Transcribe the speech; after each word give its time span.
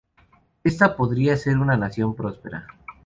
Ésta 0.63 0.95
podría 0.95 1.37
ser 1.37 1.59
una 1.59 1.77
nación 1.77 2.15
próspera. 2.15 2.65